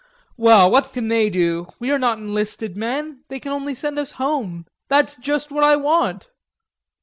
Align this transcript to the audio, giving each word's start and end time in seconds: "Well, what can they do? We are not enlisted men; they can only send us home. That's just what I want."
"Well, 0.35 0.71
what 0.71 0.93
can 0.93 1.09
they 1.09 1.29
do? 1.29 1.67
We 1.77 1.91
are 1.91 1.99
not 1.99 2.17
enlisted 2.17 2.75
men; 2.75 3.23
they 3.27 3.39
can 3.39 3.51
only 3.51 3.75
send 3.75 3.99
us 3.99 4.13
home. 4.13 4.65
That's 4.89 5.15
just 5.15 5.51
what 5.51 5.63
I 5.63 5.75
want." 5.75 6.31